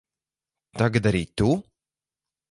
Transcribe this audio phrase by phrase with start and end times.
[0.79, 1.51] Tagad arī tu?